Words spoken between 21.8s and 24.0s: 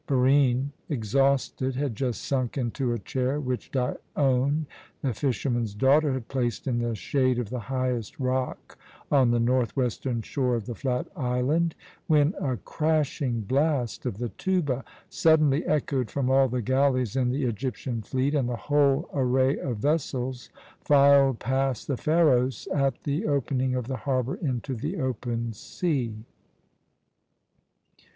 the Pharos at the opening of the